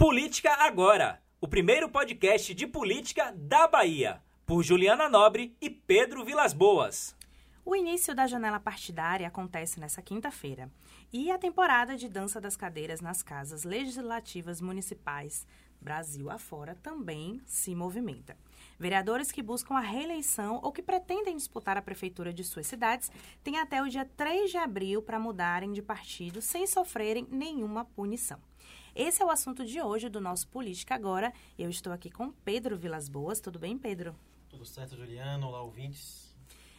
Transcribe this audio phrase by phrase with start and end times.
[0.00, 6.54] Política Agora, o primeiro podcast de política da Bahia, por Juliana Nobre e Pedro Vilas
[6.54, 7.14] Boas.
[7.62, 10.72] O início da janela partidária acontece nesta quinta-feira
[11.12, 15.46] e a temporada de dança das cadeiras nas casas legislativas municipais
[15.78, 18.38] Brasil afora também se movimenta.
[18.78, 23.12] Vereadores que buscam a reeleição ou que pretendem disputar a prefeitura de suas cidades
[23.44, 28.40] têm até o dia 3 de abril para mudarem de partido sem sofrerem nenhuma punição.
[28.94, 31.32] Esse é o assunto de hoje do nosso Política Agora.
[31.58, 33.40] Eu estou aqui com Pedro Vilas Boas.
[33.40, 34.16] Tudo bem, Pedro?
[34.48, 35.46] Tudo certo, Juliano.
[35.46, 36.30] Olá, ouvintes.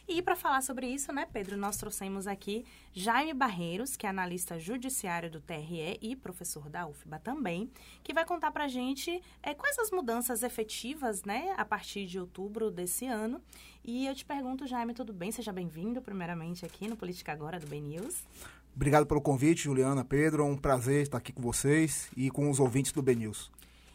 [0.06, 4.58] E para falar sobre isso, né, Pedro, nós trouxemos aqui Jaime Barreiros, que é analista
[4.58, 7.70] judiciário do TRE e professor da UFBA também,
[8.02, 12.18] que vai contar para a gente é, quais as mudanças efetivas, né, a partir de
[12.18, 13.40] outubro desse ano.
[13.82, 15.30] E eu te pergunto, Jaime, tudo bem?
[15.30, 18.26] Seja bem-vindo, primeiramente, aqui no Política Agora do BNews.
[18.74, 20.42] Obrigado pelo convite, Juliana, Pedro.
[20.42, 23.50] É um prazer estar aqui com vocês e com os ouvintes do BNews.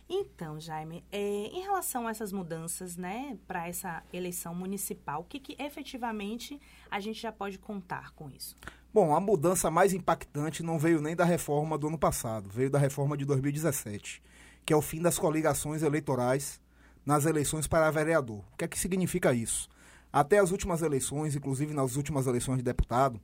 [0.09, 5.37] Então, Jaime, é, em relação a essas mudanças, né, para essa eleição municipal, o que,
[5.37, 8.55] que efetivamente a gente já pode contar com isso?
[8.93, 12.79] Bom, a mudança mais impactante não veio nem da reforma do ano passado, veio da
[12.79, 14.23] reforma de 2017,
[14.65, 16.61] que é o fim das coligações eleitorais
[17.05, 18.39] nas eleições para vereador.
[18.53, 19.69] O que é que significa isso?
[20.11, 23.19] Até as últimas eleições, inclusive nas últimas eleições de deputado,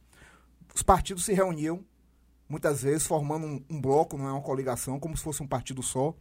[0.73, 1.83] os partidos se reuniam,
[2.47, 5.83] muitas vezes formando um, um bloco, não é uma coligação, como se fosse um partido
[5.83, 6.13] só,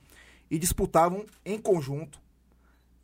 [0.51, 2.21] e disputavam em conjunto,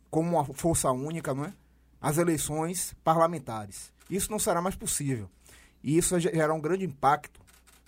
[0.09, 1.53] como uma força única, não é?
[2.01, 3.91] as eleições parlamentares.
[4.09, 5.29] Isso não será mais possível.
[5.83, 7.39] E isso vai gerar um grande impacto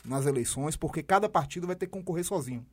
[0.03, 2.65] nas eleições, porque cada partido vai ter que concorrer sozinho.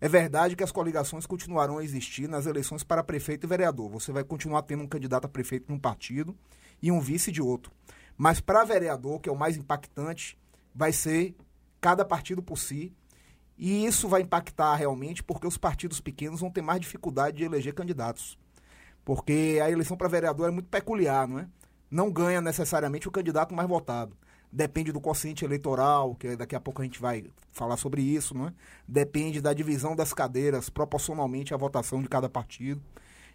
[0.00, 3.90] É verdade que as coligações continuarão a existir nas eleições para prefeito e vereador.
[3.90, 6.36] Você vai continuar tendo um candidato a prefeito de um partido
[6.82, 7.72] e um vice de outro.
[8.16, 10.38] Mas para vereador, que é o mais impactante,
[10.74, 11.34] vai ser
[11.80, 12.92] cada partido por si
[13.58, 17.74] e isso vai impactar realmente porque os partidos pequenos vão ter mais dificuldade de eleger
[17.74, 18.38] candidatos.
[19.04, 21.48] Porque a eleição para vereador é muito peculiar, não é?
[21.90, 24.16] Não ganha necessariamente o candidato mais votado.
[24.52, 28.48] Depende do quociente eleitoral, que daqui a pouco a gente vai falar sobre isso, não
[28.48, 28.52] é?
[28.86, 32.82] Depende da divisão das cadeiras proporcionalmente à votação de cada partido.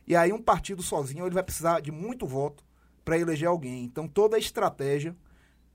[0.05, 2.63] E aí um partido sozinho ele vai precisar de muito voto
[3.03, 3.83] para eleger alguém.
[3.83, 5.15] Então toda a estratégia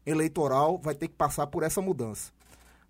[0.05, 2.33] eleitoral vai ter que passar por essa mudança.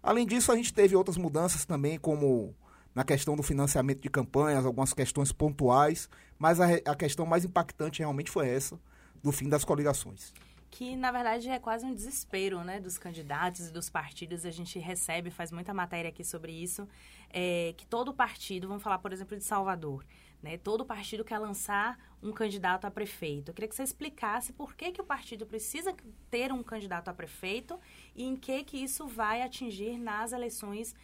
[0.03, 2.55] Além disso, a gente teve outras mudanças também, como
[2.95, 6.09] na questão do financiamento de campanhas, algumas questões pontuais,
[6.39, 8.79] mas a, a questão mais impactante realmente foi essa,
[9.23, 10.33] do fim das coligações
[10.77, 14.45] que na verdade é quase um desespero né, dos candidatos e dos partidos.
[14.45, 16.87] A gente recebe, faz muita matéria aqui sobre isso,
[17.31, 20.05] é, que todo partido, vamos falar por exemplo de Salvador,
[20.47, 23.51] né, todo partido quer lançar um candidato a prefeito.
[23.51, 25.93] Eu queria que você explicasse por que, que o partido precisa
[26.31, 27.79] ter um candidato a prefeito
[28.15, 30.95] e em que, que isso vai atingir nas eleições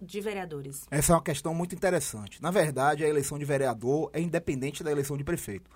[0.00, 0.86] de vereadores.
[0.90, 2.40] Essa é uma questão muito interessante.
[2.40, 5.68] Na verdade, a eleição de vereador é independente da eleição de prefeito.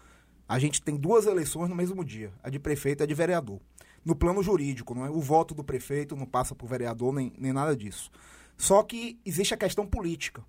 [0.49, 3.61] A gente tem duas eleições no mesmo dia, a de prefeito e a de vereador.
[4.05, 5.11] No plano jurídico, não é?
[5.11, 8.11] o voto do prefeito não passa por vereador nem, nem nada disso.
[8.57, 10.43] Só que existe a questão política.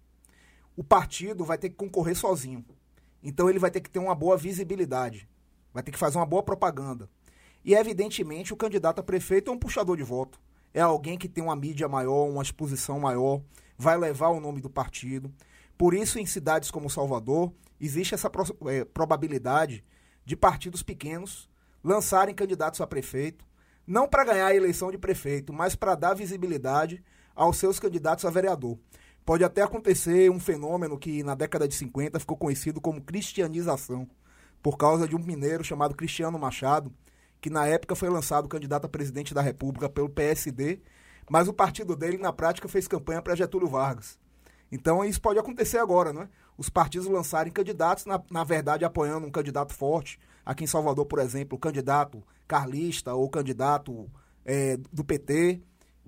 [0.81, 2.65] O partido vai ter que concorrer sozinho.
[3.21, 5.29] Então ele vai ter que ter uma boa visibilidade,
[5.71, 7.07] vai ter que fazer uma boa propaganda.
[7.63, 10.41] E evidentemente o candidato a prefeito é um puxador de voto.
[10.73, 13.43] É alguém que tem uma mídia maior, uma exposição maior,
[13.77, 15.31] vai levar o nome do partido.
[15.77, 19.85] Por isso, em cidades como Salvador, existe essa pro, é, probabilidade
[20.25, 21.47] de partidos pequenos
[21.83, 23.45] lançarem candidatos a prefeito,
[23.85, 27.03] não para ganhar a eleição de prefeito, mas para dar visibilidade
[27.35, 28.79] aos seus candidatos a vereador.
[29.25, 34.07] Pode até acontecer um fenômeno que na década de 50 ficou conhecido como cristianização,
[34.61, 36.91] por causa de um mineiro chamado Cristiano Machado,
[37.39, 40.79] que na época foi lançado candidato a presidente da República pelo PSD,
[41.29, 44.19] mas o partido dele na prática fez campanha para Getúlio Vargas.
[44.71, 46.29] Então isso pode acontecer agora, né?
[46.57, 50.19] Os partidos lançarem candidatos, na, na verdade apoiando um candidato forte.
[50.45, 54.09] Aqui em Salvador, por exemplo, o candidato carlista ou candidato
[54.45, 55.61] é, do PT,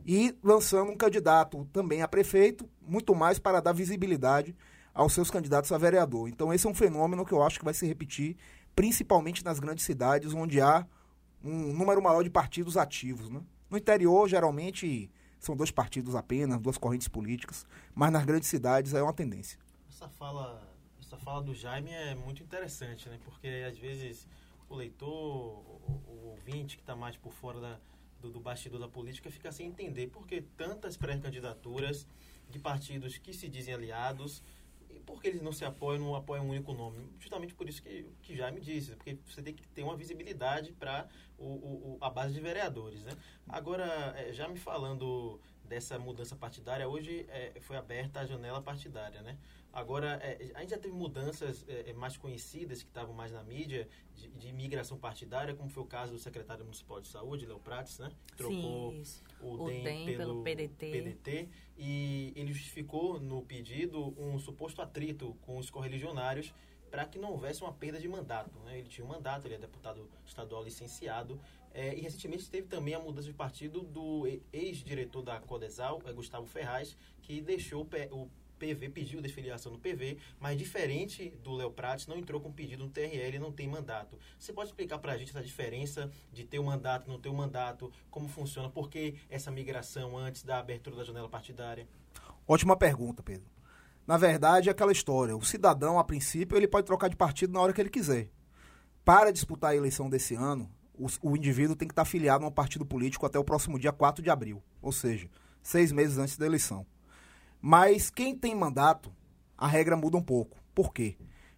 [0.05, 4.55] e lançando um candidato também a prefeito, muito mais para dar visibilidade
[4.93, 6.27] aos seus candidatos a vereador.
[6.27, 8.37] Então esse é um fenômeno que eu acho que vai se repetir,
[8.75, 10.85] principalmente nas grandes cidades, onde há
[11.43, 13.29] um número maior de partidos ativos.
[13.29, 13.41] Né?
[13.69, 19.01] No interior, geralmente, são dois partidos apenas, duas correntes políticas, mas nas grandes cidades é
[19.01, 19.57] uma tendência.
[19.89, 20.61] Essa fala,
[20.99, 23.19] essa fala do Jaime é muito interessante, né?
[23.23, 24.27] porque às vezes
[24.69, 27.79] o leitor, o, o ouvinte que está mais por fora da,
[28.23, 32.07] do, do bastidor da política fica sem entender por que tantas pré-candidaturas
[32.49, 34.41] de partidos que se dizem aliados
[34.89, 37.09] e por que eles não se apoiam, não apoiam um único nome.
[37.19, 40.71] Justamente por isso que, que já me disse, porque você tem que ter uma visibilidade
[40.71, 43.03] para o, o, a base de vereadores.
[43.03, 43.11] Né?
[43.47, 49.21] Agora, é, já me falando dessa mudança partidária, hoje é, foi aberta a janela partidária,
[49.21, 49.37] né?
[49.71, 53.43] Agora, é, a gente já teve mudanças é, é mais conhecidas, que estavam mais na
[53.43, 57.59] mídia, de, de migração partidária, como foi o caso do secretário municipal de saúde, Léo
[57.59, 58.11] Prates, né?
[58.37, 60.91] Trocou Sim, o, o DEM, DEM pelo, pelo PDT.
[60.91, 61.49] PDT.
[61.75, 66.53] E ele justificou no pedido um suposto atrito com os correligionários
[66.91, 68.59] para que não houvesse uma perda de mandato.
[68.59, 68.77] Né?
[68.77, 71.41] Ele tinha um mandato, ele é deputado estadual licenciado.
[71.73, 76.45] É, e recentemente teve também a mudança de partido do ex-diretor da Codesal, é, Gustavo
[76.45, 78.29] Ferraz, que deixou o
[78.59, 82.89] PV, pediu desfiliação no PV, mas diferente do Léo Prates, não entrou com pedido no
[82.89, 84.17] TRL e não tem mandato.
[84.37, 87.29] Você pode explicar para a gente essa diferença de ter o um mandato, não ter
[87.29, 91.87] o um mandato, como funciona, por que essa migração antes da abertura da janela partidária?
[92.47, 93.51] Ótima pergunta, Pedro.
[94.05, 95.35] Na verdade, é aquela história.
[95.35, 98.29] O cidadão, a princípio, ele pode trocar de partido na hora que ele quiser.
[99.03, 102.51] Para disputar a eleição desse ano, o, o indivíduo tem que estar afiliado a um
[102.51, 105.29] partido político até o próximo dia 4 de abril, ou seja,
[105.61, 106.85] seis meses antes da eleição.
[107.61, 109.11] Mas quem tem mandato,
[109.57, 110.57] a regra muda um pouco.
[110.75, 111.15] Por quê?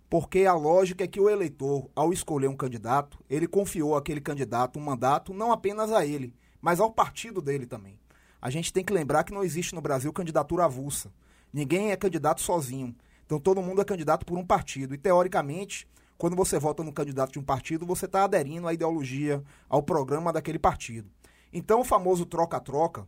[0.10, 4.78] Porque a lógica é que o eleitor, ao escolher um candidato, ele confiou aquele candidato
[4.80, 8.00] um mandato não apenas a ele, mas ao partido dele também.
[8.42, 11.12] A gente tem que lembrar que não existe no Brasil candidatura avulsa.
[11.52, 12.96] Ninguém é candidato sozinho.
[13.26, 14.94] Então todo mundo é candidato por um partido.
[14.94, 19.44] E teoricamente, quando você vota no candidato de um partido, você está aderindo à ideologia,
[19.68, 21.10] ao programa daquele partido.
[21.52, 23.08] Então o famoso troca-troca,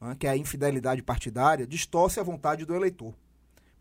[0.00, 3.14] né, que é a infidelidade partidária, distorce a vontade do eleitor.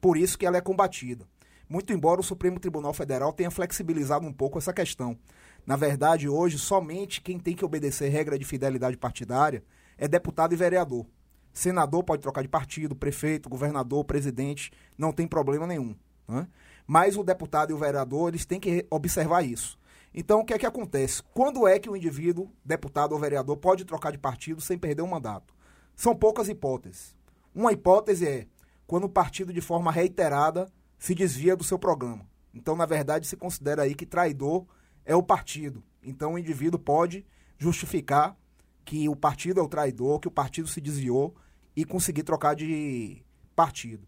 [0.02, 1.26] Por isso que ela é combatida.
[1.68, 5.18] Muito embora o Supremo Tribunal Federal tenha flexibilizado um pouco essa questão.
[5.66, 9.64] Na verdade, hoje, somente quem tem que obedecer regra de fidelidade partidária
[9.98, 11.06] é deputado e vereador.
[11.52, 15.96] Senador pode trocar de partido, prefeito, governador, presidente, não tem problema nenhum.
[16.28, 16.48] Né?
[16.88, 19.78] Mas o deputado e o vereador, eles têm que observar isso.
[20.14, 21.22] Então, o que é que acontece?
[21.34, 25.08] Quando é que o indivíduo, deputado ou vereador, pode trocar de partido sem perder o
[25.08, 25.54] mandato?
[25.96, 27.16] São poucas hipóteses.
[27.54, 28.48] Uma hipótese é
[28.88, 32.26] quando o partido, de forma reiterada, se desvia do seu programa.
[32.54, 34.66] Então, na verdade, se considera aí que traidor
[35.04, 35.84] é o partido.
[36.02, 37.26] Então, o indivíduo pode
[37.58, 38.38] justificar
[38.86, 41.36] que o partido é o traidor, que o partido se desviou
[41.76, 43.22] e conseguir trocar de
[43.56, 44.08] partido.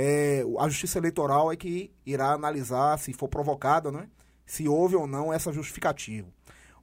[0.00, 4.08] É, a Justiça Eleitoral é que irá analisar se for provocada, né,
[4.46, 6.28] se houve ou não essa justificativa.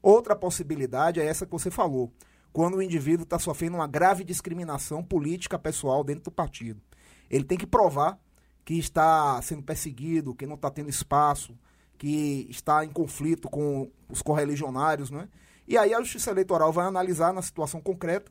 [0.02, 2.12] Outra possibilidade é essa que você falou
[2.52, 6.82] quando o indivíduo está sofrendo uma grave discriminação política pessoal dentro do partido.
[7.30, 8.20] Ele tem que provar
[8.66, 11.58] que está sendo perseguido, que não está tendo espaço,
[11.98, 15.30] que está em conflito com os correligionários, né?
[15.66, 18.30] E aí a Justiça Eleitoral vai analisar na situação concreta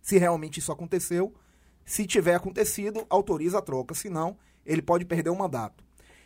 [0.00, 1.34] se realmente isso aconteceu.
[1.88, 4.36] Se tiver acontecido, autoriza a troca, senão
[4.66, 5.82] ele pode perder o mandato.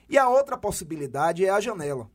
[0.09, 2.11] E a outra possibilidade é a janela.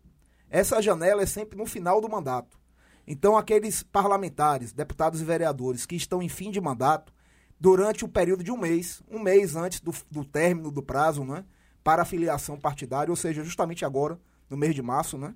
[0.50, 2.60] Essa janela é sempre no final do mandato.
[3.08, 7.14] Então, aqueles parlamentares, deputados e vereadores que estão em fim de mandato,
[7.58, 11.46] durante o período de um mês, um mês antes do, do término do prazo, né,
[11.86, 15.34] para a filiação partidária, ou seja, justamente agora, no mês de março, né,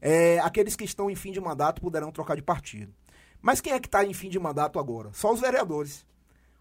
[0.00, 2.92] é, aqueles que estão em fim de mandato poderão trocar de partido.
[3.40, 5.10] Mas quem é que está em fim de mandato agora?
[5.12, 6.04] Só os vereadores.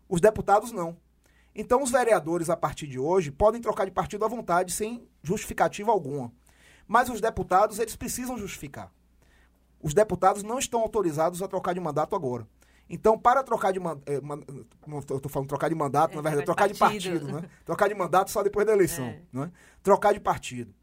[0.07, 0.97] Os deputados não.
[1.53, 5.91] Então, os vereadores, a partir de hoje, podem trocar de partido à vontade, sem justificativa
[5.91, 6.31] alguma.
[6.87, 8.91] Mas os deputados, eles precisam justificar.
[9.81, 12.47] Os deputados não estão autorizados a trocar de mandato agora.
[12.89, 14.03] Então, para trocar de mandato.
[14.05, 14.17] É,
[14.99, 17.49] estou falando trocar de mandato, é, na verdade, trocar de partido, né?
[17.65, 19.05] Trocar de mandato só depois da eleição.
[19.05, 19.21] É.
[19.33, 19.51] Né?
[19.81, 20.73] Trocar de partido.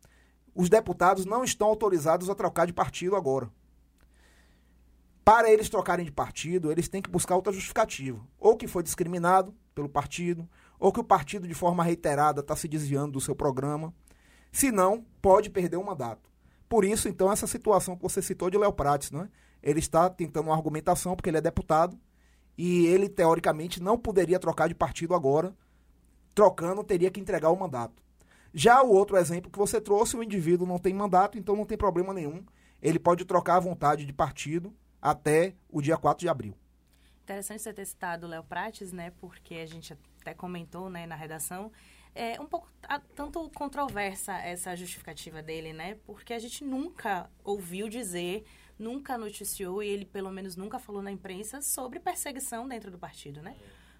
[0.55, 3.49] Os deputados não estão autorizados a trocar de partido agora.
[5.25, 8.21] Para eles trocarem de partido, eles têm que buscar outra justificativa.
[8.39, 10.49] Ou que foi discriminado pelo partido,
[10.79, 13.95] ou que o partido, de forma reiterada, está se desviando do seu programa.
[14.51, 16.29] Se não, pode perder o mandato.
[16.69, 19.29] Por isso, então, essa situação que você citou de Léo Prates, né?
[19.63, 21.97] Ele está tentando uma argumentação, porque ele é deputado,
[22.59, 25.55] e ele, teoricamente, não poderia trocar de partido agora.
[26.35, 28.03] Trocando, teria que entregar o mandato.
[28.53, 31.79] Já o outro exemplo que você trouxe, o indivíduo não tem mandato, então não tem
[31.79, 32.45] problema nenhum.
[32.83, 36.55] Ele pode trocar à vontade de partido até o dia 4 de abril.
[37.25, 39.13] Interessante você ter citado o Léo Prates, né?
[39.21, 41.71] Porque a gente até comentou né, na redação
[42.15, 42.69] é um pouco
[43.15, 45.97] tanto controversa essa justificativa dele, né?
[46.05, 48.45] Porque a gente nunca ouviu dizer,
[48.79, 53.41] nunca noticiou e ele pelo menos nunca falou na imprensa sobre perseguição dentro do partido,
[53.41, 53.57] né?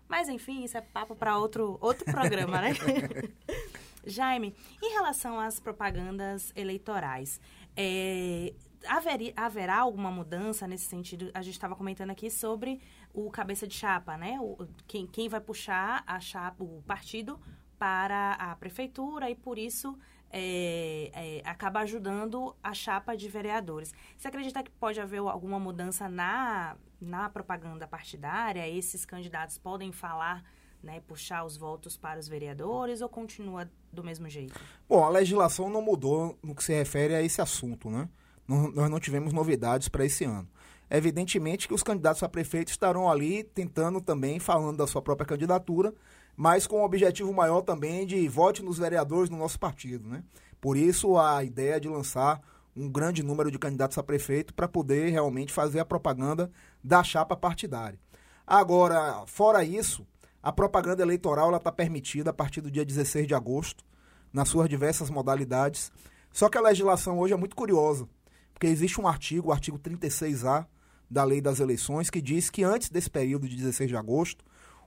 [0.09, 2.71] Mas enfim, isso é papo para outro outro programa, né?
[4.05, 7.41] Jaime, em relação às propagandas eleitorais,
[7.77, 8.53] é,
[8.87, 11.31] haveria, haverá alguma mudança nesse sentido?
[11.35, 12.81] A gente estava comentando aqui sobre
[13.13, 14.39] o cabeça de chapa, né?
[14.41, 17.39] O, quem, quem vai puxar a chapa, o partido
[17.79, 19.99] para a prefeitura e por isso
[20.31, 23.93] é, é, acaba ajudando a chapa de vereadores.
[24.17, 28.69] Você acredita que pode haver alguma mudança na, na propaganda partidária?
[28.69, 30.43] Esses candidatos podem falar,
[30.83, 34.59] né, puxar os votos para os vereadores ou continua do mesmo jeito?
[34.89, 38.09] Bom, a legislação não mudou no que se refere a esse assunto, né?
[38.47, 40.49] Nós não tivemos novidades para esse ano.
[40.91, 45.95] Evidentemente que os candidatos a prefeito estarão ali tentando também, falando da sua própria candidatura,
[46.37, 50.07] mas com o objetivo maior também de vote nos vereadores do nosso partido.
[50.09, 50.23] Né?
[50.61, 52.41] Por isso a ideia de lançar
[52.77, 56.51] um grande número de candidatos a prefeito para poder realmente fazer a propaganda
[56.83, 57.99] da chapa partidária.
[58.47, 60.07] Agora, fora isso,
[60.43, 63.85] a propaganda eleitoral está permitida a partir do dia 16 de agosto,
[64.33, 65.93] nas suas diversas modalidades.
[66.33, 68.09] Só que a legislação hoje é muito curiosa,
[68.53, 70.67] porque existe um artigo, o artigo 36A
[71.11, 74.45] da Lei das Eleições, que diz que antes desse período de 16 de agosto,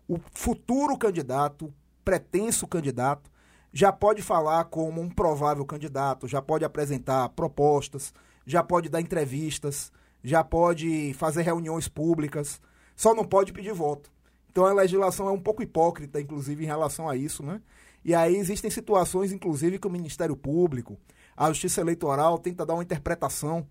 [0.08, 3.30] o futuro candidato, pretenso candidato,
[3.72, 8.14] já pode falar como um provável candidato, já pode apresentar propostas,
[8.46, 9.92] já pode dar entrevistas,
[10.24, 12.62] já pode fazer reuniões públicas,
[12.96, 14.10] só não pode pedir voto.
[14.50, 17.62] Então a legislação é um pouco hipócrita, inclusive, em relação a isso, né?
[18.06, 20.98] E aí existem situações, inclusive, que o Ministério Público,
[21.36, 23.68] a Justiça Eleitoral tenta dar uma interpretação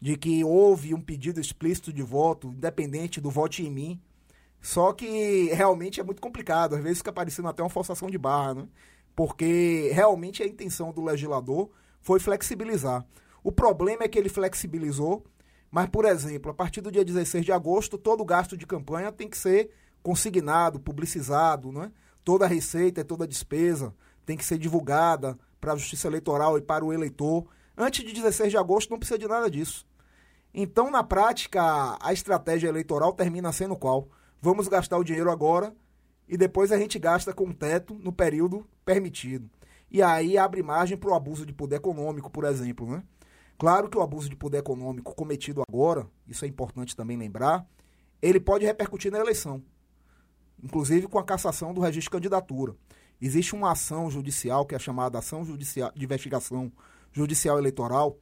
[0.00, 4.00] de que houve um pedido explícito de voto, independente do voto em mim,
[4.60, 8.54] só que realmente é muito complicado, às vezes fica parecendo até uma forçação de barra,
[8.54, 8.68] né?
[9.14, 11.70] Porque realmente a intenção do legislador
[12.02, 13.06] foi flexibilizar.
[13.42, 15.24] O problema é que ele flexibilizou,
[15.70, 19.28] mas, por exemplo, a partir do dia 16 de agosto, todo gasto de campanha tem
[19.28, 19.70] que ser
[20.02, 21.92] consignado, publicizado, né?
[22.24, 23.94] Toda a receita e toda a despesa
[24.24, 27.46] tem que ser divulgada para a Justiça Eleitoral e para o eleitor.
[27.76, 29.86] Antes de 16 de agosto não precisa de nada disso.
[30.52, 34.08] Então, na prática, a estratégia eleitoral termina sendo qual?
[34.40, 35.74] vamos gastar o dinheiro agora
[36.28, 39.50] e depois a gente gasta com o teto no período permitido.
[39.90, 42.86] E aí abre margem para o abuso de poder econômico, por exemplo.
[42.86, 43.02] Né?
[43.58, 47.66] Claro que o abuso de poder econômico cometido agora, isso é importante também lembrar,
[48.20, 49.62] ele pode repercutir na eleição,
[50.62, 52.74] inclusive com a cassação do registro de candidatura.
[53.20, 56.70] Existe uma ação judicial, que é chamada Ação judicial, de Investigação
[57.12, 58.18] Judicial Eleitoral,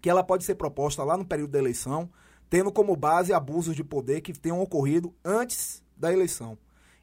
[0.00, 2.10] que ela pode ser proposta lá no período da eleição,
[2.48, 6.56] tendo como base abusos de poder que tenham ocorrido antes da eleição.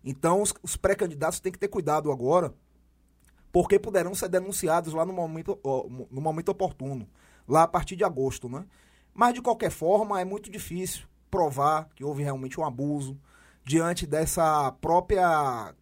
[0.04, 2.54] Então, os, os pré-candidatos têm que ter cuidado agora,
[3.51, 5.60] porque poderão ser denunciados lá no momento,
[6.10, 7.08] no momento oportuno,
[7.48, 8.66] lá a partir de agosto, né?
[9.13, 13.20] Mas, de qualquer forma, é muito difícil provar que houve realmente um abuso
[13.63, 15.74] diante dessa própria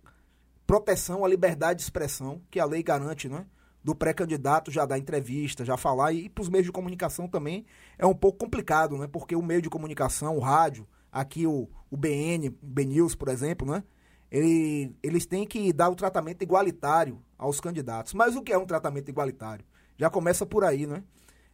[0.70, 3.48] proteção à liberdade de expressão que a lei garante, né?
[3.84, 7.66] do pré-candidato já dar entrevista, já falar, e para os meios de comunicação também
[7.98, 9.08] é um pouco complicado, né?
[9.08, 13.84] Porque o meio de comunicação, o rádio, aqui o, o BN, BNews, por exemplo, né?
[14.30, 18.14] Ele, eles têm que dar o tratamento igualitário aos candidatos.
[18.14, 19.66] Mas o que é um tratamento igualitário?
[19.98, 21.04] Já começa por aí, né?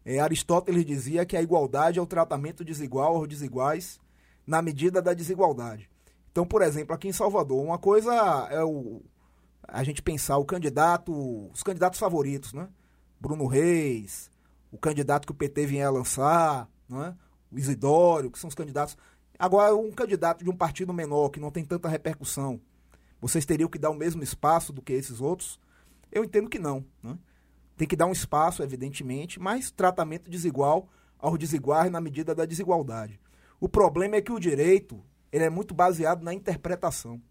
[0.04, 3.98] É, Aristóteles dizia que a igualdade é o tratamento desigual aos desiguais
[4.46, 5.90] na medida da desigualdade.
[6.36, 8.14] Então, por exemplo, aqui em Salvador, uma coisa
[8.52, 9.02] é o,
[9.66, 11.14] a gente pensar o candidato,
[11.50, 12.68] os candidatos favoritos, né?
[13.18, 14.30] Bruno Reis,
[14.70, 17.16] o candidato que o PT vinha a lançar, né?
[17.50, 18.98] o Isidório, que são os candidatos.
[19.40, 22.60] Agora, um candidato de um partido menor, que não tem tanta repercussão,
[23.22, 25.58] vocês teriam que dar o mesmo espaço do que esses outros?
[26.12, 26.84] Eu entendo que não.
[27.02, 27.18] Né?
[27.78, 33.22] Tem que dar um espaço, evidentemente, mas tratamento desigual ao desiguais na medida da desigualdade.
[33.58, 35.02] O problema é que o direito
[35.36, 37.22] ele é muito baseado na interpretação.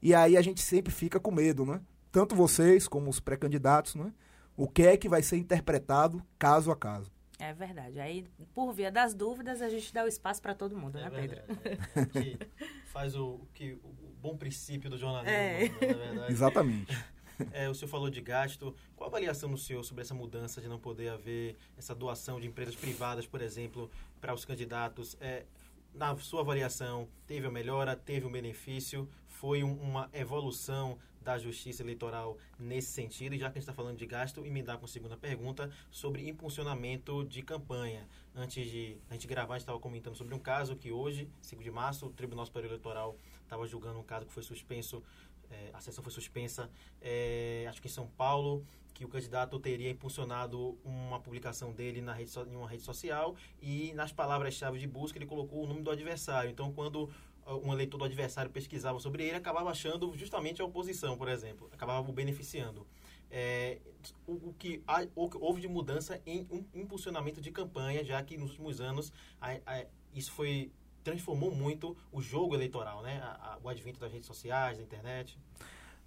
[0.00, 1.80] E aí a gente sempre fica com medo, né?
[2.12, 4.12] Tanto vocês como os pré-candidatos, né?
[4.56, 7.10] O que é que vai ser interpretado caso a caso.
[7.36, 7.98] É verdade.
[7.98, 11.10] Aí, por via das dúvidas, a gente dá o espaço para todo mundo, é né,
[11.10, 11.42] verdade.
[11.62, 11.82] Pedro?
[12.14, 12.22] É.
[12.22, 12.38] Gente
[12.86, 15.68] faz o, que, o bom princípio do jornalismo, É.
[15.68, 16.32] né, na verdade.
[16.32, 17.04] Exatamente.
[17.52, 18.72] É, o senhor falou de gasto.
[18.94, 22.46] Qual a avaliação do senhor sobre essa mudança de não poder haver essa doação de
[22.46, 23.90] empresas privadas, por exemplo,
[24.20, 25.16] para os candidatos?
[25.20, 25.44] É,
[25.94, 29.08] na sua avaliação, teve a melhora, teve um benefício?
[29.26, 33.34] Foi um- uma evolução da justiça eleitoral nesse sentido?
[33.34, 36.26] E já que a gente está falando de gasto, emendar com a segunda pergunta sobre
[36.28, 38.08] impulsionamento de campanha.
[38.34, 41.62] Antes de a gente gravar, a gente estava comentando sobre um caso que hoje, 5
[41.62, 45.02] de março, o Tribunal Superior Eleitoral estava julgando um caso que foi suspenso
[45.50, 48.64] é, a sessão foi suspensa, é, acho que em São Paulo,
[48.94, 53.92] que o candidato teria impulsionado uma publicação dele na rede, em uma rede social e
[53.94, 56.50] nas palavras-chave de busca ele colocou o nome do adversário.
[56.50, 57.08] Então, quando
[57.46, 61.68] ah, um eleitor do adversário pesquisava sobre ele, acabava achando justamente a oposição, por exemplo,
[61.72, 62.86] acabava o beneficiando.
[63.30, 63.78] É,
[64.26, 64.82] o, o que
[65.14, 69.12] o que houve de mudança em um impulsionamento de campanha, já que nos últimos anos
[69.40, 70.72] a- a- isso foi
[71.04, 73.20] transformou muito o jogo eleitoral, né?
[73.22, 75.38] A- a- o advento das redes sociais, da internet.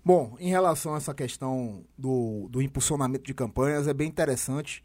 [0.05, 4.83] Bom, em relação a essa questão do, do impulsionamento de campanhas, é bem interessante,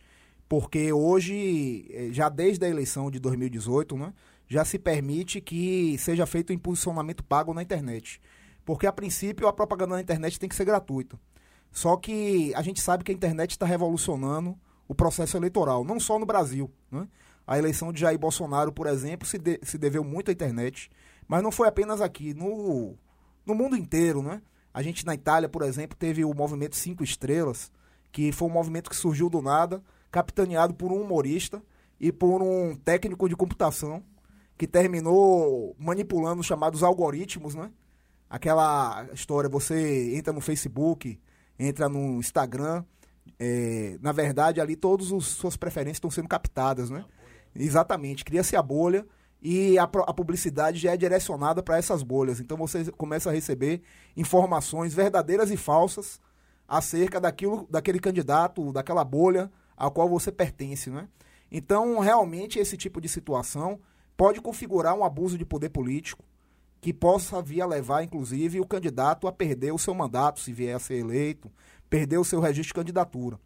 [0.49, 4.15] porque hoje, eh, já desde a eleição de 2018, né,
[4.47, 8.21] já se permite que seja feito o impulsionamento pago na internet.
[8.65, 11.19] Porque, a princípio, a propaganda na internet tem que ser gratuita.
[11.73, 16.19] Só que a gente sabe que a internet está revolucionando o processo eleitoral, não só
[16.19, 16.71] no Brasil.
[16.91, 17.07] Né?
[17.49, 20.91] A eleição de Jair Bolsonaro, por exemplo, se, de, se deveu muito à internet,
[21.27, 22.95] mas não foi apenas aqui, no,
[23.47, 24.23] no mundo inteiro.
[24.23, 24.43] Né?
[24.75, 27.73] A gente na Itália, por exemplo, teve o movimento Cinco Estrelas,
[28.13, 31.63] que foi um movimento que surgiu do nada, capitaneado por um humorista
[31.99, 34.05] e por um técnico de computação,
[34.59, 37.71] que terminou manipulando os chamados algoritmos, né?
[38.29, 41.19] Aquela história, você entra no Facebook,
[41.59, 42.85] entra no Instagram,
[43.39, 47.07] é, na verdade ali todas as suas preferências estão sendo captadas, né?
[47.59, 49.07] Exatamente, cria-se a bolha
[49.43, 52.41] e a, a, publicidade já é direcionada para essas bolhas.
[52.41, 53.83] Então você começa a receber
[54.17, 56.21] informações verdadeiras e falsas
[56.67, 61.09] acerca daquilo, daquele candidato, daquela bolha a qual você pertence, né?
[61.51, 63.81] Então, realmente, esse tipo de situação
[64.17, 66.23] pode configurar um abuso de poder político
[66.81, 70.77] que possa vir a levar, inclusive, o candidato a perder o seu mandato, se vier
[70.77, 71.51] a ser eleito,
[71.89, 73.39] perder o seu registro de candidatura.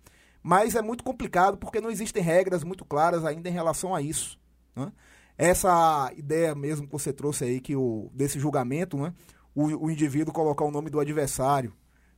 [0.42, 4.38] Mas é muito complicado porque não existem regras muito claras ainda em relação a isso.
[4.75, 4.92] Né?
[5.38, 9.14] Essa ideia mesmo que você trouxe aí, que o, desse julgamento, né?
[9.54, 11.72] o, o indivíduo colocar o nome do adversário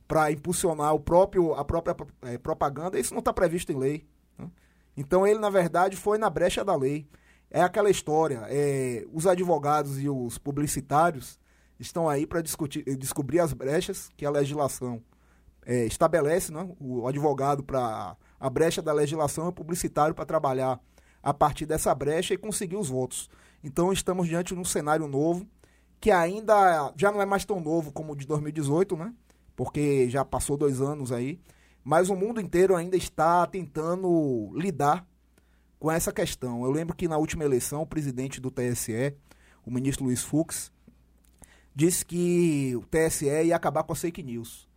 [0.07, 4.07] para impulsionar o próprio, a própria é, propaganda, isso não está previsto em lei.
[4.37, 4.49] Né?
[4.97, 7.07] Então ele, na verdade, foi na brecha da lei.
[7.49, 11.39] É aquela história, é, os advogados e os publicitários
[11.79, 15.01] estão aí para descobrir as brechas que a legislação
[15.65, 16.67] é, estabelece, né?
[16.79, 20.79] o advogado para a brecha da legislação o publicitário para trabalhar
[21.23, 23.29] a partir dessa brecha e conseguir os votos.
[23.63, 25.47] Então estamos diante de um cenário novo,
[25.99, 29.11] que ainda já não é mais tão novo como o de 2018, né?
[29.55, 31.39] Porque já passou dois anos aí,
[31.83, 35.07] mas o mundo inteiro ainda está tentando lidar
[35.79, 36.63] com essa questão.
[36.63, 39.15] Eu lembro que na última eleição, o presidente do TSE,
[39.65, 40.71] o ministro Luiz Fux,
[41.73, 44.67] disse que o TSE ia acabar com a fake news.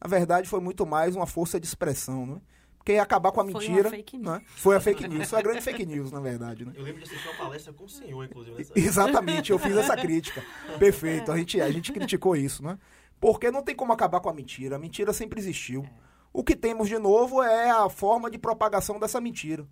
[0.00, 2.40] Na verdade, foi muito mais uma força de expressão, né?
[2.88, 3.90] Porque ia acabar com a mentira.
[3.90, 4.42] Foi, fake né?
[4.56, 5.28] foi a fake news.
[5.28, 6.64] Foi a grande fake news, na verdade.
[6.64, 6.72] Né?
[6.74, 8.56] Eu lembro de assistir uma palestra com o senhor, inclusive.
[8.56, 10.42] Nessa Exatamente, eu fiz essa crítica.
[10.78, 11.30] Perfeito.
[11.30, 12.78] A gente, a gente criticou isso, né?
[13.20, 14.76] Porque não tem como acabar com a mentira.
[14.76, 15.86] A mentira sempre existiu.
[16.32, 19.66] O que temos de novo é a forma de propagação dessa mentira.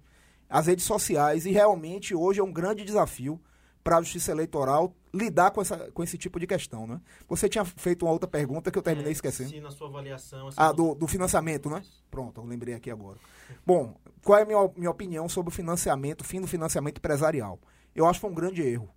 [0.46, 1.46] As redes sociais.
[1.46, 3.40] E realmente hoje é um grande desafio
[3.87, 7.01] para a Justiça Eleitoral lidar com, essa, com esse tipo de questão, né?
[7.29, 9.51] Você tinha feito uma outra pergunta que eu terminei é, esquecendo.
[9.51, 10.51] Sim, na sua avaliação...
[10.57, 11.81] Ah, do, do financiamento, né?
[12.11, 13.16] Pronto, eu lembrei aqui agora.
[13.64, 13.94] Bom,
[14.25, 17.61] qual é a minha, minha opinião sobre o financiamento, o fim do financiamento empresarial?
[17.94, 18.90] Eu acho que foi um grande erro.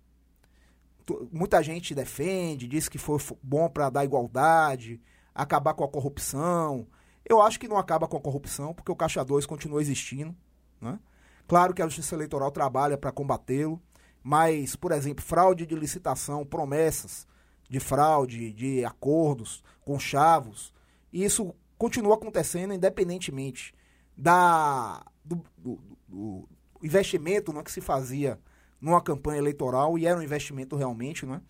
[1.30, 5.00] Muita gente defende, diz que foi bom para dar igualdade,
[5.32, 6.84] acabar com a corrupção.
[7.24, 10.34] Eu acho que não acaba com a corrupção, porque o Caixa 2 continua existindo,
[10.80, 10.98] né?
[11.46, 13.80] Claro que a Justiça Eleitoral trabalha para combatê-lo,
[14.22, 17.26] mas, por exemplo, fraude de licitação, promessas
[17.68, 20.74] de fraude, de acordos com chavos,
[21.12, 23.74] isso continua acontecendo independentemente
[24.16, 26.48] da, do, do, do
[26.82, 28.38] investimento né, que se fazia
[28.80, 31.42] numa campanha eleitoral, e era um investimento realmente, né?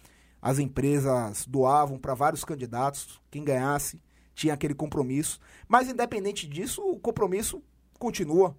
[0.43, 4.01] As empresas doavam para vários candidatos, quem ganhasse
[4.35, 5.39] tinha aquele compromisso.
[5.69, 7.63] Mas, independente disso, o compromisso
[7.99, 8.57] continua?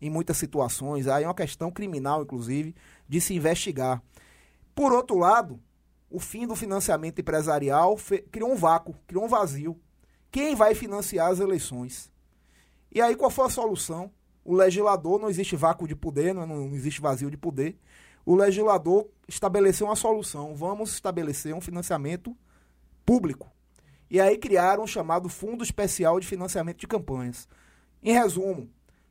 [0.00, 1.06] Em muitas situações.
[1.06, 2.74] Aí é uma questão criminal, inclusive,
[3.08, 4.02] de se investigar.
[4.74, 5.60] Por outro lado,
[6.10, 7.98] o fim do financiamento empresarial
[8.30, 9.78] criou um vácuo, criou um vazio.
[10.30, 12.10] Quem vai financiar as eleições?
[12.92, 14.10] E aí qual foi a solução?
[14.44, 17.78] O legislador, não existe vácuo de poder, não, não existe vazio de poder.
[18.24, 20.54] O legislador estabeleceu uma solução.
[20.54, 22.36] Vamos estabelecer um financiamento
[23.04, 23.50] público.
[24.10, 27.48] E aí criaram o chamado Fundo Especial de Financiamento de Campanhas.
[28.02, 28.68] Em resumo,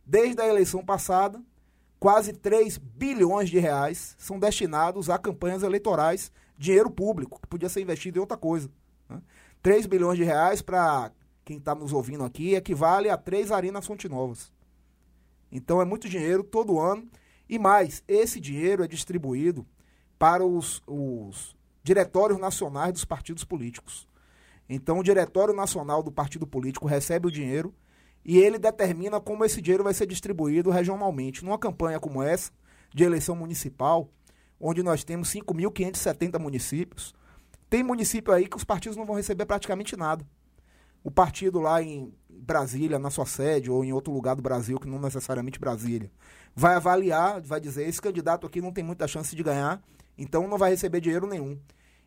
[0.09, 1.39] desde a eleição passada,
[1.99, 7.81] quase 3 bilhões de reais são destinados a campanhas eleitorais, dinheiro público, que podia ser
[7.81, 8.71] investido em outra coisa.
[9.07, 9.21] Né?
[9.61, 11.11] 3 bilhões de reais, para
[11.45, 14.51] quem está nos ouvindo aqui, equivale a três arenas Fonte Novas.
[15.51, 17.07] Então é muito dinheiro todo ano.
[17.47, 19.63] E mais, esse dinheiro é distribuído
[20.17, 24.07] para os, os diretórios nacionais dos partidos políticos.
[24.67, 27.73] Então o Diretório Nacional do Partido Político recebe o dinheiro
[28.23, 31.43] e ele determina como esse dinheiro vai ser distribuído regionalmente.
[31.43, 32.51] Numa campanha como essa,
[32.93, 34.09] de eleição municipal,
[34.59, 37.13] onde nós temos 5.570 municípios,
[37.69, 40.25] tem município aí que os partidos não vão receber praticamente nada.
[41.03, 44.87] O partido lá em Brasília, na sua sede, ou em outro lugar do Brasil, que
[44.87, 46.11] não necessariamente Brasília,
[46.55, 49.81] vai avaliar, vai dizer: esse candidato aqui não tem muita chance de ganhar,
[50.17, 51.57] então não vai receber dinheiro nenhum.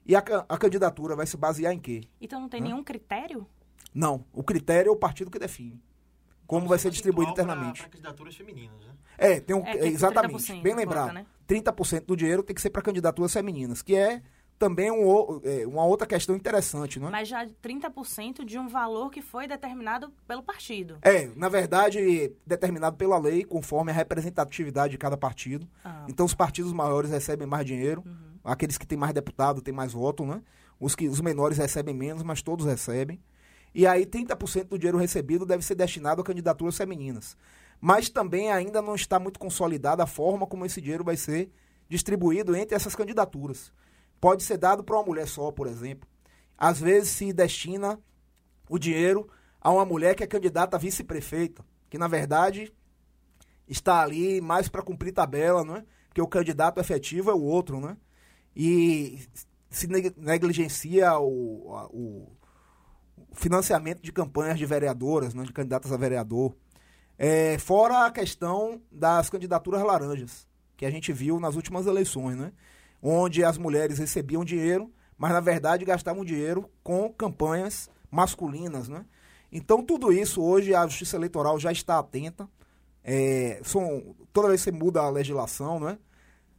[0.05, 2.03] E a, a candidatura vai se basear em quê?
[2.20, 2.64] Então não tem Hã?
[2.64, 3.46] nenhum critério?
[3.94, 5.81] Não, o critério é o partido que define.
[6.46, 7.81] Como, vai ser distribuído internamente.
[7.81, 8.92] Para candidaturas femininas, né?
[9.16, 11.11] É, tem um, é, exatamente, bem lembrado.
[11.11, 11.26] Coloca, né?
[11.48, 14.22] 30% do dinheiro tem que ser para candidaturas femininas, que é
[14.62, 17.11] também um, é, uma outra questão interessante, não é?
[17.11, 20.98] Mas já 30% de um valor que foi determinado pelo partido.
[21.02, 25.68] É, na verdade, determinado pela lei, conforme a representatividade de cada partido.
[25.85, 26.07] Ah.
[26.09, 28.38] Então, os partidos maiores recebem mais dinheiro, uhum.
[28.44, 30.40] aqueles que têm mais deputado têm mais voto, né?
[30.78, 33.20] Os, que, os menores recebem menos, mas todos recebem.
[33.74, 37.37] E aí, 30% do dinheiro recebido deve ser destinado a candidaturas femininas.
[37.80, 41.50] Mas também ainda não está muito consolidada a forma como esse dinheiro vai ser
[41.88, 43.72] distribuído entre essas candidaturas
[44.22, 46.08] pode ser dado para uma mulher só, por exemplo.
[46.56, 47.98] Às vezes se destina
[48.70, 49.28] o dinheiro
[49.61, 52.72] a uma mulher que é candidata a vice-prefeita, que na verdade
[53.66, 55.85] está ali mais para cumprir tabela, não é?
[56.06, 57.96] Porque o candidato efetivo é o outro, né?
[58.54, 59.26] E
[59.68, 62.32] se negligencia o, o
[63.33, 66.55] financiamento de campanhas de vereadoras, né, de candidatas a vereador.
[67.18, 72.53] É, fora a questão das candidaturas laranjas, que a gente viu nas últimas eleições, né?
[73.03, 79.05] onde as mulheres recebiam dinheiro, mas na verdade gastavam dinheiro com campanhas masculinas, né?
[79.51, 82.49] Então tudo isso hoje a Justiça Eleitoral já está atenta.
[83.05, 85.99] É, são, toda vez que você muda a legislação, né?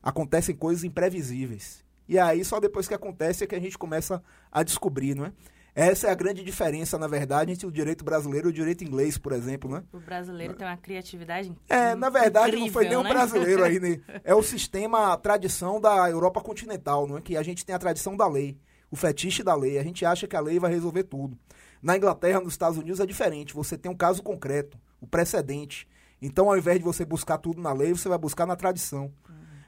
[0.02, 1.84] Acontecem coisas imprevisíveis.
[2.08, 5.34] E aí só depois que acontece é que a gente começa a descobrir, não é?
[5.76, 9.18] Essa é a grande diferença, na verdade, entre o direito brasileiro e o direito inglês,
[9.18, 9.84] por exemplo, né?
[9.92, 13.10] O brasileiro tem uma criatividade É, na verdade, incrível, não foi nem o né?
[13.10, 14.00] brasileiro aí, né?
[14.24, 17.22] É o sistema, a tradição da Europa continental, não é?
[17.22, 18.56] Que a gente tem a tradição da lei,
[18.92, 19.80] o fetiche da lei.
[19.80, 21.36] A gente acha que a lei vai resolver tudo.
[21.82, 23.54] Na Inglaterra, nos Estados Unidos, é diferente.
[23.56, 25.88] Você tem um caso concreto, o precedente.
[26.22, 29.12] Então, ao invés de você buscar tudo na lei, você vai buscar na tradição.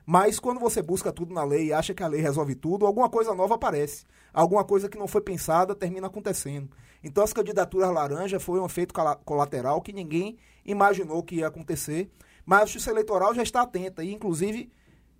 [0.06, 3.10] Mas quando você busca tudo na lei e acha que a lei resolve tudo, alguma
[3.10, 4.06] coisa nova aparece.
[4.34, 6.70] Alguma coisa que não foi pensada termina acontecendo.
[7.04, 8.94] Então as candidaturas laranja foi um efeito
[9.26, 12.12] colateral que ninguém imaginou que ia acontecer.
[12.46, 14.04] Mas a Justiça Eleitoral já está atenta.
[14.04, 14.72] E, inclusive,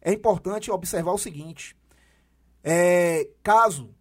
[0.02, 1.76] é importante observar o seguinte:
[2.64, 3.96] é, caso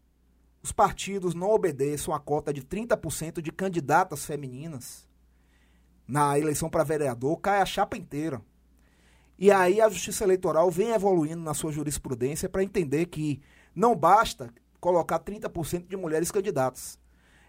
[0.63, 5.07] os partidos não obedeçam a cota de 30% de candidatas femininas
[6.07, 8.41] na eleição para vereador, cai a chapa inteira.
[9.45, 13.43] E aí a Justiça Eleitoral vem evoluindo na sua jurisprudência para entender que
[13.77, 14.49] não basta
[14.81, 16.99] colocar 30% de mulheres candidatas.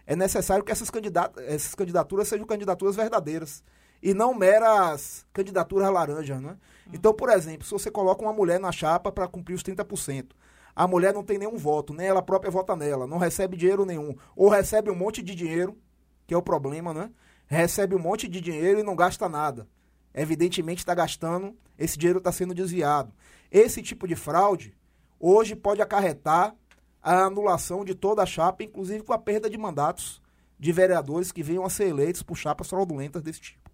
[0.06, 3.64] É necessário que essas, candidat essas candidaturas sejam candidaturas verdadeiras
[4.02, 6.38] e não meras candidaturas laranjas.
[6.38, 6.58] Né?
[6.92, 10.32] Então, por exemplo, se você coloca uma mulher na chapa para cumprir os 30%,
[10.74, 14.14] a mulher não tem nenhum voto, nem ela própria vota nela, não recebe dinheiro nenhum,
[14.36, 15.74] ou recebe um monte de dinheiro,
[16.26, 17.10] que é o problema, né?
[17.46, 19.66] Recebe um monte de dinheiro e não gasta nada
[20.16, 23.12] evidentemente está gastando, esse dinheiro está sendo desviado.
[23.52, 24.74] Esse tipo de fraude
[25.20, 26.56] hoje pode acarretar
[27.02, 30.20] a anulação de toda a chapa, inclusive com a perda de mandatos
[30.58, 33.70] de vereadores que venham a ser eleitos por chapas fraudulentas desse tipo.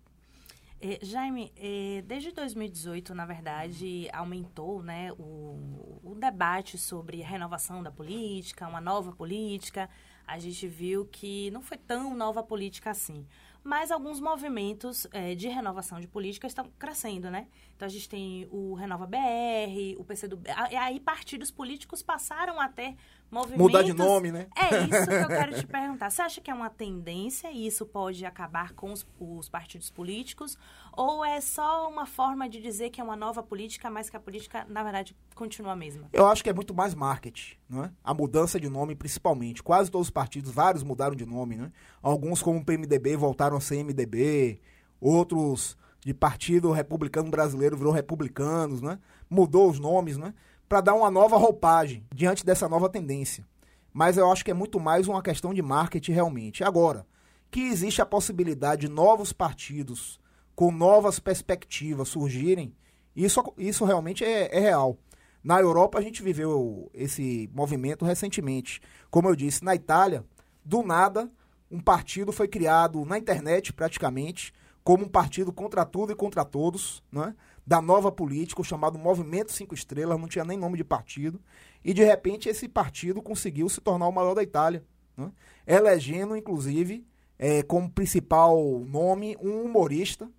[0.80, 7.84] É, Jaime, é, desde 2018, na verdade, aumentou né, o, o debate sobre a renovação
[7.84, 9.88] da política, uma nova política.
[10.26, 13.24] A gente viu que não foi tão nova política assim
[13.64, 17.46] mas alguns movimentos é, de renovação de política estão crescendo, né?
[17.76, 22.96] Então a gente tem o Renova BR, o PCdoB, aí partidos políticos passaram a ter
[23.32, 23.66] movimentos...
[23.66, 24.46] Mudar de nome, né?
[24.54, 26.10] É isso que eu quero te perguntar.
[26.10, 30.58] Você acha que é uma tendência e isso pode acabar com os, os partidos políticos?
[30.92, 34.20] Ou é só uma forma de dizer que é uma nova política, mas que a
[34.20, 36.08] política, na verdade, continua a mesma?
[36.12, 37.90] Eu acho que é muito mais marketing, não é?
[38.04, 39.62] A mudança de nome, principalmente.
[39.62, 41.72] Quase todos os partidos, vários mudaram de nome, né?
[42.02, 44.60] Alguns, como o PMDB, voltaram a ser MDB.
[45.00, 48.98] Outros de Partido Republicano Brasileiro virou Republicanos, né?
[49.30, 50.34] Mudou os nomes, né?
[50.72, 53.46] Para dar uma nova roupagem diante dessa nova tendência.
[53.92, 56.64] Mas eu acho que é muito mais uma questão de marketing realmente.
[56.64, 57.06] Agora,
[57.50, 60.18] que existe a possibilidade de novos partidos
[60.54, 62.74] com novas perspectivas surgirem,
[63.14, 64.96] isso, isso realmente é, é real.
[65.44, 68.80] Na Europa, a gente viveu esse movimento recentemente.
[69.10, 70.24] Como eu disse, na Itália,
[70.64, 71.30] do nada,
[71.70, 77.02] um partido foi criado na internet, praticamente, como um partido contra tudo e contra todos,
[77.12, 77.34] né?
[77.66, 81.40] Da nova política, chamado Movimento Cinco Estrelas, não tinha nem nome de partido.
[81.84, 84.84] E, de repente, esse partido conseguiu se tornar o maior da Itália,
[85.16, 85.30] né?
[85.66, 87.06] elegendo, inclusive,
[87.38, 90.30] é, como principal nome, um humorista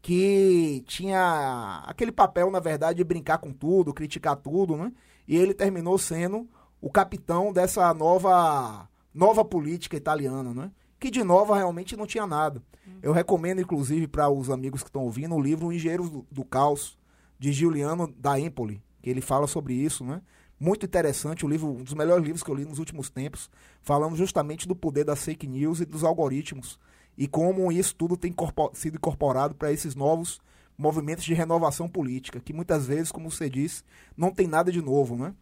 [0.00, 4.92] que tinha aquele papel, na verdade, de brincar com tudo, criticar tudo, né?
[5.28, 6.48] E ele terminou sendo
[6.80, 10.72] o capitão dessa nova nova política italiana, né?
[11.02, 12.62] Que de nova realmente não tinha nada.
[13.02, 16.96] Eu recomendo, inclusive, para os amigos que estão ouvindo, o livro Engenheiros do, do Caos,
[17.40, 20.22] de Giuliano da Empoli, que ele fala sobre isso, né?
[20.60, 23.50] muito interessante, o livro, um dos melhores livros que eu li nos últimos tempos,
[23.82, 26.78] falando justamente do poder das fake news e dos algoritmos
[27.18, 28.32] e como isso tudo tem
[28.72, 30.40] sido incorporado para esses novos
[30.78, 33.82] movimentos de renovação política, que muitas vezes, como você disse,
[34.16, 35.16] não tem nada de novo.
[35.16, 35.34] Né?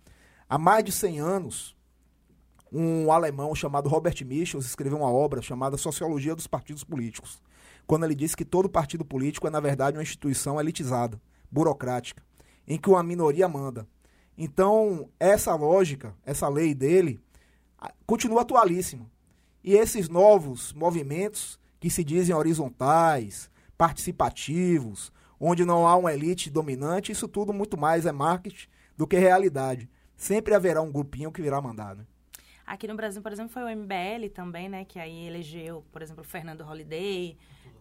[0.48, 1.76] Há mais de 100 anos,
[2.72, 7.42] um alemão chamado Robert Michels escreveu uma obra chamada Sociologia dos Partidos Políticos,
[7.86, 12.22] quando ele disse que todo partido político é, na verdade, uma instituição elitizada, burocrática,
[12.66, 13.86] em que uma minoria manda.
[14.38, 17.20] Então, essa lógica, essa lei dele,
[18.06, 19.10] continua atualíssima.
[19.62, 27.12] E esses novos movimentos que se dizem horizontais, participativos, onde não há uma elite dominante,
[27.12, 29.90] isso tudo muito mais é marketing do que realidade.
[30.16, 32.04] Sempre haverá um grupinho que virá mandar, né?
[32.70, 34.84] Aqui no Brasil, por exemplo, foi o MBL também, né?
[34.84, 37.36] Que aí elegeu, por exemplo, Fernando Holliday,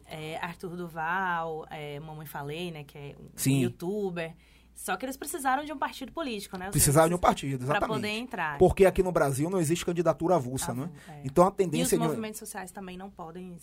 [0.08, 2.84] é, Arthur Duval, é, Mamãe Falei, né?
[2.84, 3.60] Que é um Sim.
[3.60, 4.34] youtuber.
[4.74, 6.72] Só que eles precisaram de um partido político, né?
[6.72, 7.80] Precisaram de um partido, exatamente.
[7.80, 8.58] Para poder entrar.
[8.58, 10.90] Porque aqui no Brasil não existe candidatura avulsa, né?
[11.08, 11.22] É.
[11.24, 11.96] Então a tendência...
[11.96, 13.58] E os movimentos sociais também não podem...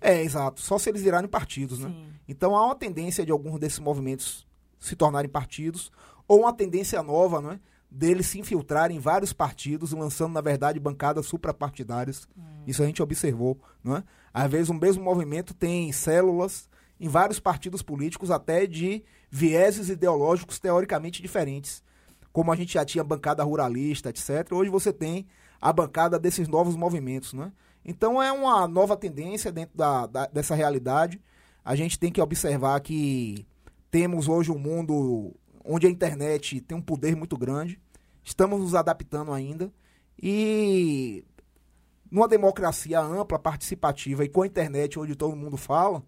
[0.00, 0.14] É...
[0.14, 0.60] é, exato.
[0.60, 1.90] Só se eles virarem partidos, né?
[1.90, 2.08] Sim.
[2.26, 4.44] Então há uma tendência de alguns desses movimentos
[4.80, 5.92] se tornarem partidos
[6.26, 7.60] ou uma tendência nova, né?
[7.94, 12.26] Deles se infiltrarem em vários partidos, lançando, na verdade, bancadas suprapartidárias.
[12.36, 12.42] Hum.
[12.66, 14.02] Isso a gente observou, né?
[14.32, 20.58] Às vezes um mesmo movimento tem células em vários partidos políticos, até de vieses ideológicos
[20.58, 21.82] teoricamente diferentes.
[22.32, 25.26] Como a gente já tinha bancada ruralista, etc., hoje você tem
[25.60, 27.34] a bancada desses novos movimentos.
[27.34, 27.52] Né?
[27.84, 31.20] Então é uma nova tendência dentro da, da, dessa realidade.
[31.64, 33.46] A gente tem que observar que
[33.90, 37.80] temos hoje um mundo onde a internet tem um poder muito grande.
[38.22, 39.72] Estamos nos adaptando ainda.
[40.20, 41.24] E
[42.10, 46.02] numa democracia ampla, participativa e com a internet onde todo mundo fala,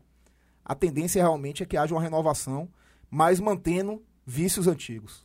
[0.65, 2.69] a tendência realmente é que haja uma renovação,
[3.11, 5.25] mas mantendo vícios antigos.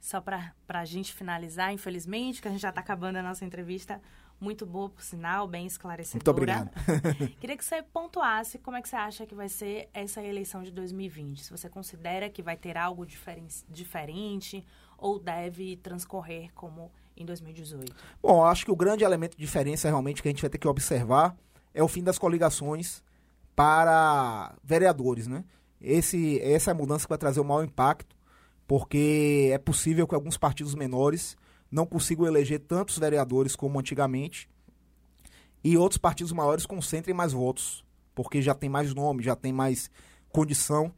[0.00, 4.00] Só para a gente finalizar, infelizmente, que a gente já está acabando a nossa entrevista,
[4.40, 6.18] muito boa, por sinal, bem esclarecedora.
[6.18, 6.70] Muito obrigado.
[7.40, 10.70] Queria que você pontuasse como é que você acha que vai ser essa eleição de
[10.70, 11.44] 2020.
[11.44, 14.64] Se você considera que vai ter algo diferen diferente
[14.98, 17.94] ou deve transcorrer como em 2018?
[18.22, 20.68] Bom, acho que o grande elemento de diferença realmente que a gente vai ter que
[20.68, 21.36] observar
[21.72, 23.02] é o fim das coligações
[23.54, 25.44] para vereadores, né?
[25.80, 28.16] Esse, essa é a mudança que vai trazer o maior impacto,
[28.66, 31.36] porque é possível que alguns partidos menores
[31.70, 34.48] não consigam eleger tantos vereadores como antigamente
[35.62, 39.90] e outros partidos maiores concentrem mais votos, porque já tem mais nome, já tem mais
[40.30, 40.92] condição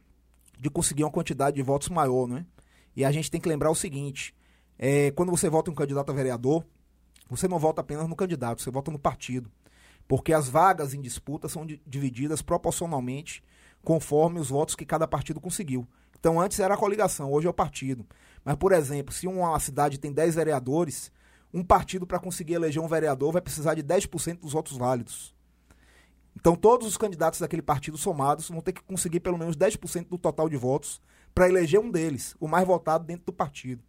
[0.59, 2.45] de conseguir uma quantidade de votos maior, né?
[2.95, 4.35] E a gente tem que lembrar o seguinte:
[4.79, 6.65] é, quando você vota um candidato a vereador,
[7.31, 9.51] você não vota apenas no candidato, você vota no partido
[10.09, 13.45] porque as vagas em disputa são divididas proporcionalmente
[13.85, 15.87] conforme os votos que cada partido conseguiu.
[16.19, 18.07] Então antes era a coligação, hoje é o partido.
[18.49, 21.13] Mas, por exemplo, se uma cidade tem 10 vereadores,
[21.53, 25.35] um partido para conseguir eleger um vereador vai precisar de 10% dos votos válidos.
[26.35, 30.17] Então todos os candidatos daquele partido somados vão ter que conseguir pelo menos 10% do
[30.17, 30.99] total de votos
[31.35, 33.83] para eleger um deles, o mais votado dentro do partido.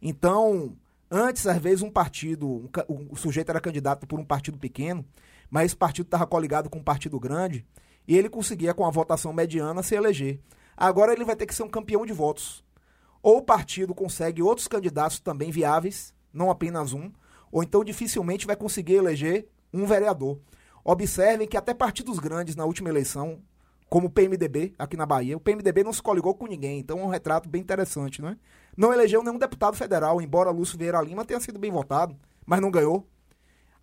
[0.00, 0.76] Então,
[1.10, 5.04] antes, às vezes, um partido, um, o sujeito era candidato por um partido pequeno,
[5.50, 7.66] mas esse partido estava coligado com um partido grande
[8.06, 10.38] e ele conseguia, com a votação mediana, se eleger.
[10.76, 12.62] Agora ele vai ter que ser um campeão de votos.
[13.22, 17.10] Ou o partido consegue outros candidatos também viáveis, não apenas um,
[17.52, 20.38] ou então dificilmente vai conseguir eleger um vereador.
[20.84, 23.40] Observem que até partidos grandes na última eleição,
[23.88, 27.02] como o PMDB aqui na Bahia, o PMDB não se coligou com ninguém, então é
[27.02, 28.36] um retrato bem interessante, né?
[28.76, 32.70] Não elegeu nenhum deputado federal, embora Lúcio Vieira Lima tenha sido bem votado, mas não
[32.70, 33.06] ganhou.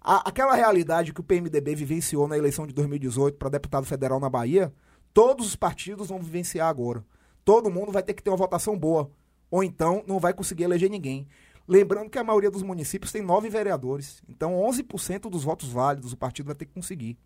[0.01, 4.29] A, aquela realidade que o PMDB vivenciou na eleição de 2018 para deputado federal na
[4.29, 4.73] Bahia,
[5.13, 7.05] todos os partidos vão vivenciar agora.
[7.43, 9.11] Todo mundo vai ter que ter uma votação boa.
[9.49, 11.27] Ou então não vai conseguir eleger ninguém.
[11.67, 14.21] Lembrando que a maioria dos municípios tem nove vereadores.
[14.27, 17.17] Então 11% dos votos válidos o partido vai ter que conseguir.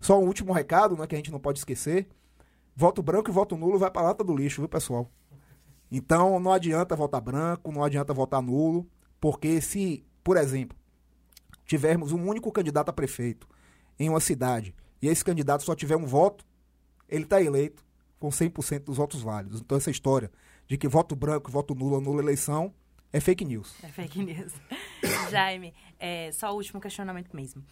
[0.00, 2.08] Só um último recado, né, que a gente não pode esquecer.
[2.74, 5.10] Voto branco e voto nulo vai para a lata do lixo, viu, pessoal?
[5.90, 8.86] Então não adianta votar branco, não adianta votar nulo,
[9.20, 10.76] porque se, por exemplo,
[11.64, 13.46] tivermos um único candidato a prefeito
[13.98, 16.44] em uma cidade e esse candidato só tiver um voto,
[17.08, 17.84] ele está eleito
[18.18, 19.60] com 100% dos votos válidos.
[19.60, 20.30] Então, essa história
[20.66, 22.72] de que voto branco, voto nulo, anula eleição,
[23.12, 23.74] é fake news.
[23.82, 24.52] É fake news.
[25.30, 27.62] Jaime, é, só o último questionamento mesmo.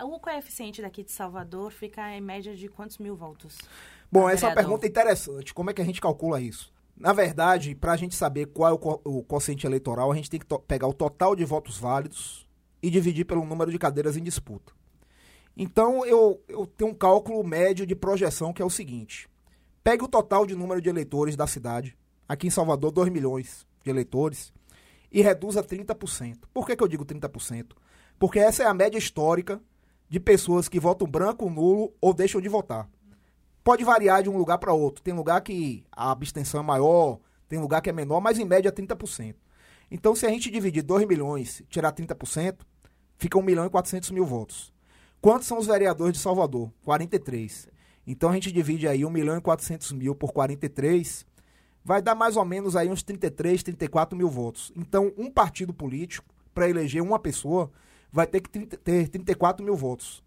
[0.00, 3.58] O coeficiente daqui de Salvador fica em média de quantos mil votos?
[4.10, 5.52] Bom, essa é uma pergunta interessante.
[5.52, 6.72] Como é que a gente calcula isso?
[6.96, 10.30] Na verdade, para a gente saber qual é o, co o quociente eleitoral, a gente
[10.30, 12.46] tem que pegar o total de votos válidos
[12.82, 14.72] e dividir pelo número de cadeiras em disputa.
[15.56, 19.28] Então eu, eu tenho um cálculo médio de projeção que é o seguinte:
[19.82, 21.96] pegue o total de número de eleitores da cidade,
[22.32, 24.52] aqui em Salvador, 2 milhões de eleitores,
[25.10, 26.38] e reduz a 30%.
[26.52, 27.72] Por que, que eu digo 30%?
[28.18, 29.60] Porque essa é a média histórica
[30.08, 32.88] de pessoas que votam branco, nulo ou deixam de votar.
[33.62, 35.02] Pode variar de um lugar para outro.
[35.02, 37.18] Tem lugar que a abstenção é maior,
[37.48, 39.34] tem lugar que é menor, mas em média 30%.
[39.90, 42.60] Então, se a gente dividir 2 milhões tirar 30%,
[43.18, 44.72] fica 1 milhão e 400 mil votos.
[45.20, 46.72] Quantos são os vereadores de Salvador?
[46.82, 47.68] 43.
[48.06, 51.26] Então, a gente divide aí 1 milhão e 400 mil por 43,
[51.84, 54.72] vai dar mais ou menos aí uns 33, 34 mil votos.
[54.76, 57.70] Então, um partido político, para eleger uma pessoa,
[58.10, 60.22] vai ter que ter 34 mil votos.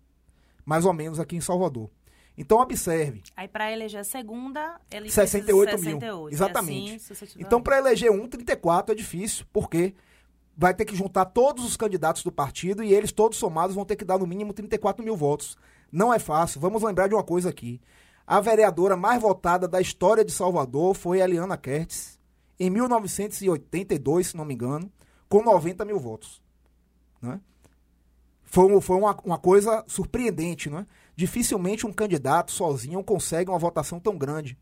[0.65, 1.89] Mais ou menos aqui em Salvador.
[2.37, 3.23] Então, observe.
[3.35, 5.99] Aí, para eleger a segunda, ele 68 mil.
[5.99, 6.33] 68.
[6.33, 7.13] Exatamente.
[7.13, 9.93] Assim, então, para eleger um, 34 é difícil, porque
[10.57, 13.95] vai ter que juntar todos os candidatos do partido e eles todos somados vão ter
[13.95, 15.57] que dar no mínimo 34 mil votos.
[15.91, 16.59] Não é fácil.
[16.59, 17.79] Vamos lembrar de uma coisa aqui.
[18.27, 22.17] A vereadora mais votada da história de Salvador foi a Eliana Kertz,
[22.59, 24.91] em 1982, se não me engano,
[25.29, 26.41] com 90 mil votos.
[27.21, 27.39] Né?
[28.43, 30.85] Foi, foi uma, uma coisa surpreendente, não é?
[31.15, 34.57] Dificilmente um candidato sozinho consegue uma votação tão grande.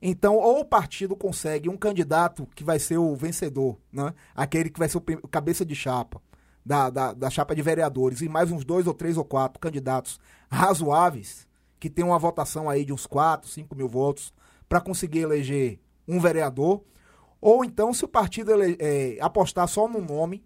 [0.00, 4.14] Então, ou o partido consegue um candidato que vai ser o vencedor, né?
[4.34, 6.22] aquele que vai ser o cabeça de chapa
[6.64, 10.20] da, da, da chapa de vereadores, e mais uns dois ou três ou quatro candidatos
[10.50, 11.47] razoáveis,
[11.78, 14.32] que tem uma votação aí de uns 4, 5 mil votos,
[14.68, 16.82] para conseguir eleger um vereador.
[17.40, 20.44] Ou então, se o partido ele, é, apostar só no nome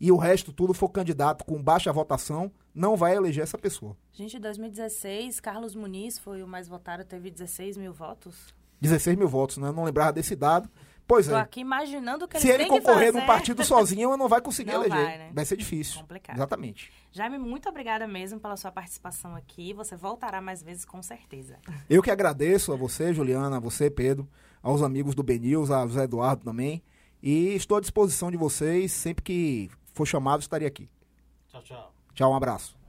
[0.00, 3.96] e o resto tudo for candidato com baixa votação, não vai eleger essa pessoa.
[4.12, 8.54] Gente, em 2016, Carlos Muniz foi o mais votado, teve 16 mil votos.
[8.80, 9.68] 16 mil votos, né?
[9.68, 10.68] Eu não lembrava desse dado.
[11.06, 11.40] Pois Tô é.
[11.40, 15.04] aqui imaginando que Se ele concorrer num partido sozinho, não vai conseguir não eleger.
[15.04, 15.30] Vai, né?
[15.32, 16.00] vai ser difícil.
[16.00, 16.36] Complicado.
[16.36, 16.92] Exatamente.
[17.10, 19.72] Jaime, muito obrigada mesmo pela sua participação aqui.
[19.74, 21.58] Você voltará mais vezes, com certeza.
[21.88, 24.28] Eu que agradeço a você, Juliana, a você, Pedro,
[24.62, 26.82] aos amigos do Benils, a José Eduardo também.
[27.22, 28.92] E estou à disposição de vocês.
[28.92, 30.88] Sempre que for chamado, estarei aqui.
[31.48, 31.94] Tchau, tchau.
[32.14, 32.81] Tchau, um abraço.